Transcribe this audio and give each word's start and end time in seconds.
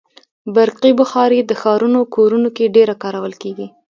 برقي 0.55 0.91
بخاري 1.01 1.39
د 1.45 1.51
ښارونو 1.61 1.99
کورونو 2.15 2.49
کې 2.55 2.73
ډېره 2.75 2.95
کارول 3.03 3.33
کېږي. 3.41 3.67